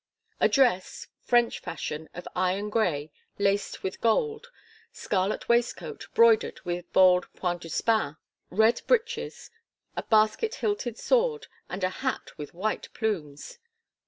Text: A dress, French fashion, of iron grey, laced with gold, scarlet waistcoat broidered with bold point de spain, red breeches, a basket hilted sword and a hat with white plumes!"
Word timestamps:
A 0.39 0.49
dress, 0.49 1.09
French 1.21 1.59
fashion, 1.59 2.09
of 2.15 2.27
iron 2.35 2.71
grey, 2.71 3.11
laced 3.37 3.83
with 3.83 4.01
gold, 4.01 4.49
scarlet 4.91 5.47
waistcoat 5.47 6.07
broidered 6.15 6.59
with 6.65 6.91
bold 6.91 7.31
point 7.35 7.61
de 7.61 7.69
spain, 7.69 8.15
red 8.49 8.81
breeches, 8.87 9.51
a 9.95 10.01
basket 10.01 10.55
hilted 10.55 10.97
sword 10.97 11.45
and 11.69 11.83
a 11.83 11.89
hat 12.01 12.35
with 12.35 12.55
white 12.55 12.89
plumes!" 12.95 13.59